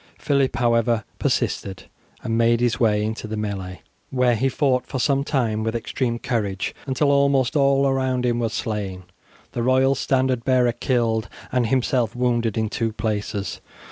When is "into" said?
3.03-3.27